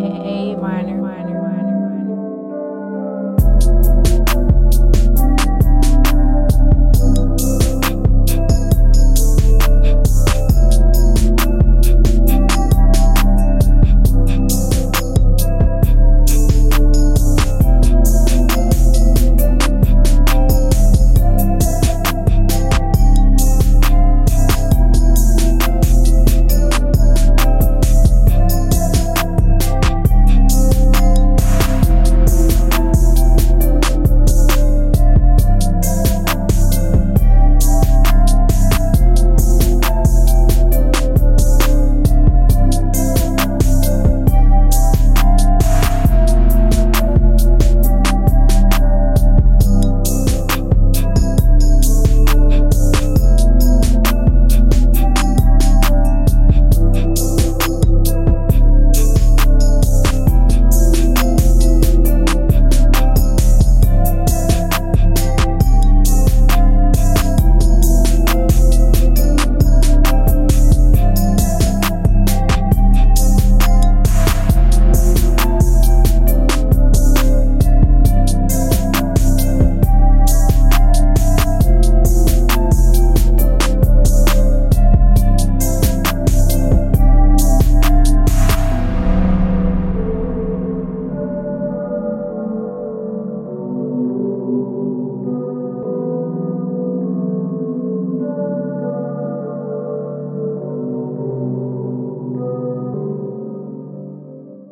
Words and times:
A 0.00 0.54
minor, 0.54 0.96
minor, 0.96 1.42
minor. 1.42 1.57